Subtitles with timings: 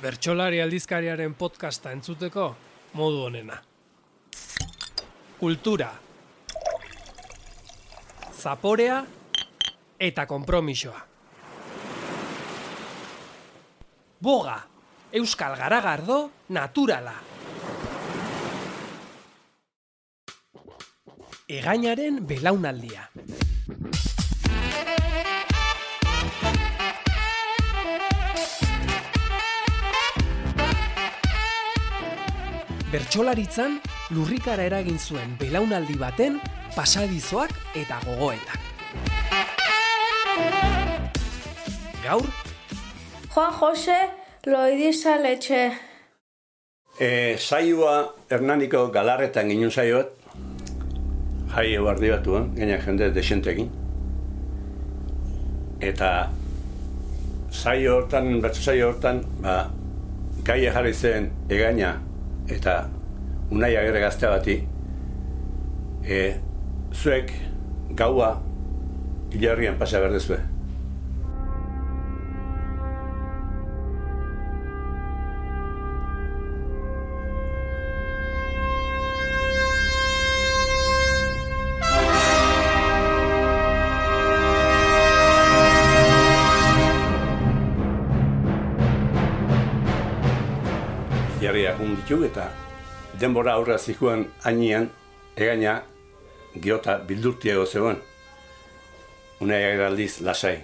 [0.00, 2.44] Bertxolari aldizkariaren podcasta entzuteko
[2.96, 3.58] modu honena.
[5.36, 5.90] Kultura.
[8.32, 9.02] Zaporea
[10.00, 11.02] eta konpromisoa.
[14.24, 14.56] Boga,
[15.20, 17.14] Euskal Garagardo, naturala.
[21.60, 23.04] Egainaren belaunaldia.
[32.90, 33.76] Bertsolaritzan
[34.10, 36.40] lurrikara eragin zuen belaunaldi baten
[36.74, 38.58] pasadizoak eta gogoetak.
[42.02, 42.26] Gaur,
[43.30, 43.98] Juan Jose
[44.46, 45.60] Loidiza Letxe.
[46.98, 47.94] E, saioa
[48.26, 50.10] Hernaniko galarretan ginen saioet,
[51.54, 53.70] jai ebardi batuan, gaina jende desentekin.
[55.78, 56.12] Eta
[57.54, 59.60] saio hortan, batzu saio hortan, ba,
[60.42, 62.00] gai jarri zen egaina
[62.50, 62.76] eta
[63.50, 64.56] unai agere gazte bati,
[66.04, 66.20] e,
[66.92, 67.32] zuek
[67.98, 68.34] gaua
[69.32, 70.38] hilarrian pasa berdezue.
[91.50, 92.44] Jarriak ditu eta
[93.18, 94.88] denbora aurra zikuen ainean
[95.36, 95.82] egaina
[96.62, 97.96] geota bildurtiago zegoen.
[99.40, 100.60] Unai aldiz lasai.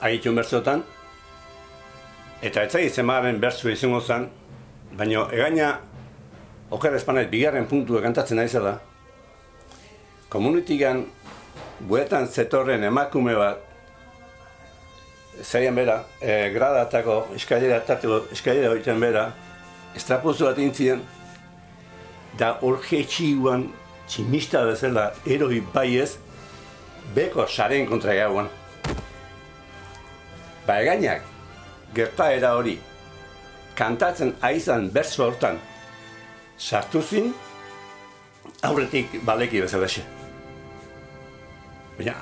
[0.00, 0.82] Aitun bertzotan,
[2.42, 4.28] eta etzai zemaren bertzu izango zen,
[4.96, 5.68] baina egaina
[6.70, 8.78] oker espanait bigarren puntu kantatzen naizela,
[10.28, 11.04] komunitikan
[11.80, 13.73] buetan zetorren emakume bat
[15.42, 19.24] Zaian bera, e, gradatako, eskailera tarteko, eskailera horietan bera,
[19.96, 21.02] estrapozu bat intzien,
[22.38, 23.66] da orge txiguan,
[24.08, 26.16] tximista bezala, eroi baiez,
[27.16, 28.50] beko saren kontra gauan.
[30.66, 31.24] Ba egainak,
[31.94, 32.78] gertaera hori,
[33.78, 35.58] kantatzen aizan berzo hortan,
[36.58, 37.32] sartu zin,
[38.62, 40.06] aurretik baleki bezala xe.
[41.98, 42.16] Baina,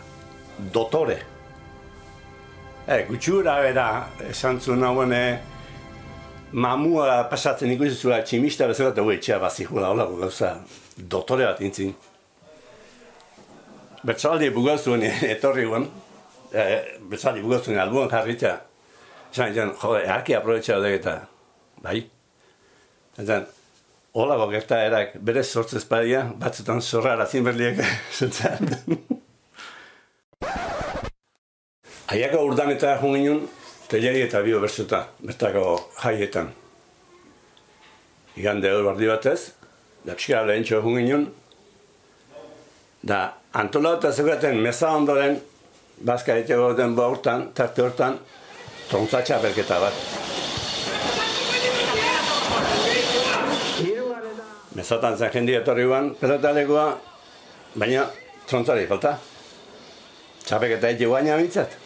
[0.73, 1.21] dotore,
[2.83, 3.87] E, gutxura bera,
[4.27, 5.13] esan zuen hauen,
[6.53, 10.57] mamua pasatzen ikusi zua tximista bezala eta etxea bazikula hola gauza
[10.99, 11.95] dotore bat intzin.
[14.03, 15.87] Bertzaldi bugazuen etorri guen,
[16.51, 16.67] e,
[17.07, 18.59] bertzaldi bugazuen albuan jarritzea.
[19.31, 21.17] Esan egin, jode, earki aprobetxa dut eta,
[21.87, 22.01] bai.
[23.23, 23.47] Esan,
[24.19, 27.79] hola gerta erak berez sortzez badia, batzutan zorra arazin berliek,
[32.11, 33.45] Aiako urdan eta jungin
[33.89, 36.51] teleri eta bio berzuta, bertako jaietan.
[38.37, 39.53] Igan hor bardi batez,
[40.05, 41.27] da pixka lehen txo jungin
[43.03, 45.39] da antola eta zegoetan meza ondoren,
[45.99, 48.19] bazka etxego den ba urtan, tarte hortan,
[48.89, 49.93] trontzatxa berketa bat.
[54.73, 56.87] Mezatan zen jendia etorri guan, pedotalegoa,
[57.77, 58.07] baina
[58.49, 59.19] trontzari falta.
[60.47, 61.82] Txapeketa egi guaina mintzat.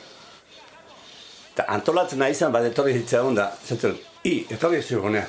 [1.56, 3.94] Eta antolatzen nahi izan, bat etorri hitzea da, zentzen,
[4.28, 5.24] i, etorri ez gonea.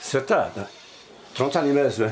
[0.00, 0.62] Zerta, da,
[1.36, 2.06] trontzan imerez be.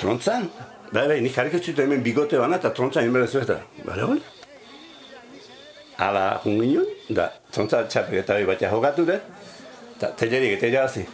[0.00, 0.48] Trontzan?
[0.90, 3.58] Bai, bai, nik jarrik ez hemen bigote bana eta trontzan imerez be.
[3.84, 4.24] Bale, hori?
[6.02, 9.20] Hala, jungin da, trontzan txapek eta batia jokatu de,
[9.94, 11.04] eta telerik eta irabazi.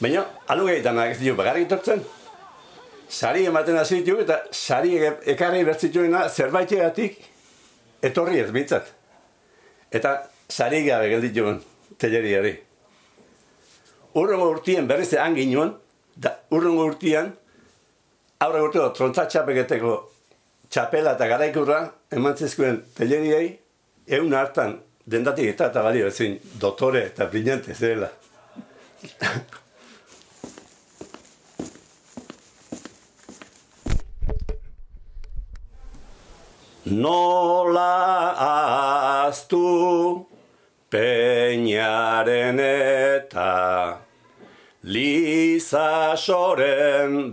[0.00, 2.00] Baina, alu gehietan ez dio bagarrik etortzen.
[3.10, 4.96] Sari ematen hasi ditu eta sari
[5.34, 7.20] ekarri bertzituena zerbaitegatik
[8.00, 8.94] etorri ez bintzat.
[9.90, 11.60] Eta sari gabe geldi joan,
[11.98, 12.52] teleriari.
[14.14, 15.72] Urrengo urtien berriz egan ginoen,
[16.16, 17.32] da urrengo urtien,
[18.40, 19.94] aurre urteo trontza txapeketeko
[20.70, 21.80] txapela eta garaikurra
[22.14, 23.58] eman zizkuen teleriai,
[24.06, 24.78] egun hartan
[25.10, 28.10] dendatik eta eta balio ezin dotore eta brillante zela.
[36.90, 38.29] Nola
[42.24, 43.98] peñaren eta
[44.82, 45.76] lizasoren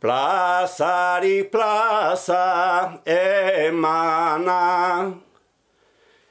[0.00, 5.14] plazari plaza emana.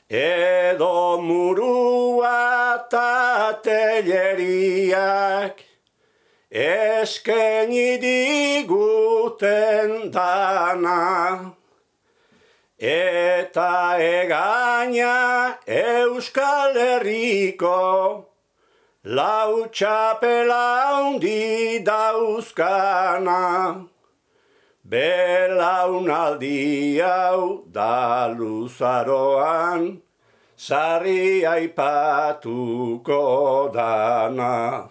[0.09, 5.63] Edo murua eta teleriak,
[6.51, 11.55] eskeni diguten dana.
[12.77, 18.34] Eta egaina Euskal Herriko
[19.05, 23.85] lau txapela hundi dauzkana.
[24.87, 30.01] Belaunaldi hau da luzaroan,
[30.57, 33.21] sarri aipatuko
[33.73, 34.89] dana.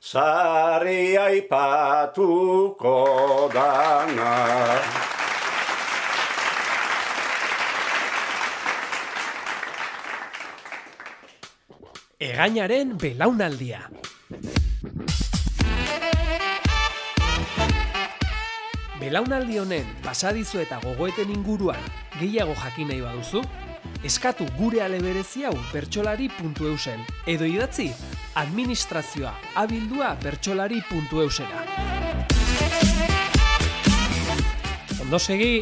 [0.00, 2.96] Sarri aipatuko
[3.52, 4.99] dana.
[12.40, 13.78] Egainaren belaunaldia.
[18.96, 21.82] Belaunaldi honen pasadizu eta gogoeten inguruan
[22.14, 23.42] gehiago jakin nahi baduzu,
[24.08, 27.04] eskatu gure aleberezi hau bertsolari.eusen
[27.34, 27.90] edo idatzi
[28.44, 29.34] administrazioa
[29.66, 31.66] abildua bertsolari.eusera.
[35.02, 35.52] Ondo segi,